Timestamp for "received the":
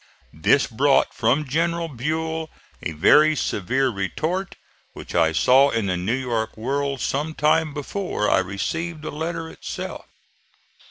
8.39-9.11